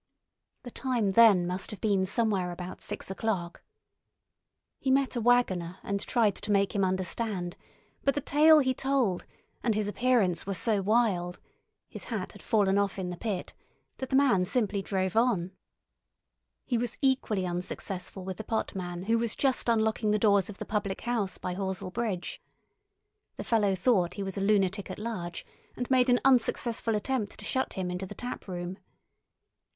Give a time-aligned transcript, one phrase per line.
[0.63, 3.61] The time then must have been somewhere about six o'clock.
[4.79, 7.55] He met a waggoner and tried to make him understand,
[8.03, 9.27] but the tale he told
[9.61, 14.43] and his appearance were so wild—his hat had fallen off in the pit—that the man
[14.43, 15.51] simply drove on.
[16.65, 20.65] He was equally unsuccessful with the potman who was just unlocking the doors of the
[20.65, 22.41] public house by Horsell Bridge.
[23.35, 25.45] The fellow thought he was a lunatic at large
[25.77, 28.79] and made an unsuccessful attempt to shut him into the taproom.